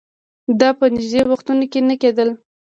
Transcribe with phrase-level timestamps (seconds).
[0.59, 2.29] دا په نژدې وختونو کې نه کېدل